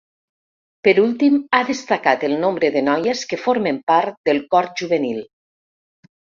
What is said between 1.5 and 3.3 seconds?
ha destacat el nombre de noies